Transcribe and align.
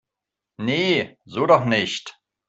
Nee, 0.57 1.19
so 1.25 1.45
doch 1.45 1.65
nicht! 1.65 2.19